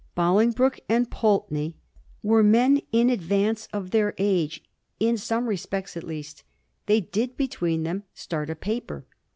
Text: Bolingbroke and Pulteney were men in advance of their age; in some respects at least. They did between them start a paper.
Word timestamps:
Bolingbroke 0.15 0.79
and 0.89 1.11
Pulteney 1.11 1.75
were 2.23 2.41
men 2.41 2.81
in 2.91 3.11
advance 3.11 3.67
of 3.71 3.91
their 3.91 4.15
age; 4.17 4.63
in 4.99 5.15
some 5.15 5.45
respects 5.47 5.95
at 5.95 6.03
least. 6.03 6.43
They 6.87 7.01
did 7.01 7.37
between 7.37 7.83
them 7.83 8.05
start 8.15 8.49
a 8.49 8.55
paper. 8.55 9.05